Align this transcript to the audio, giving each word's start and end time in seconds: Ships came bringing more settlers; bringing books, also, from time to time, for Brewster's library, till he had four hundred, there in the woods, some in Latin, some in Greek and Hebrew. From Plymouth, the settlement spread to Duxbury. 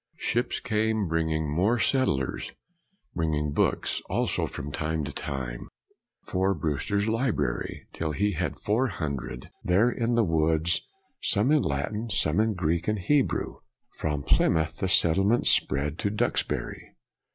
Ships 0.17 0.59
came 0.59 1.07
bringing 1.07 1.47
more 1.47 1.77
settlers; 1.77 2.51
bringing 3.13 3.51
books, 3.53 4.01
also, 4.09 4.47
from 4.47 4.71
time 4.71 5.03
to 5.03 5.13
time, 5.13 5.67
for 6.25 6.55
Brewster's 6.55 7.07
library, 7.07 7.85
till 7.93 8.11
he 8.11 8.31
had 8.31 8.59
four 8.59 8.87
hundred, 8.87 9.51
there 9.63 9.91
in 9.91 10.15
the 10.15 10.23
woods, 10.25 10.81
some 11.21 11.51
in 11.51 11.61
Latin, 11.61 12.09
some 12.09 12.39
in 12.39 12.53
Greek 12.53 12.87
and 12.87 12.97
Hebrew. 12.97 13.57
From 13.99 14.23
Plymouth, 14.23 14.77
the 14.77 14.87
settlement 14.87 15.45
spread 15.45 15.99
to 15.99 16.09
Duxbury. 16.09 16.95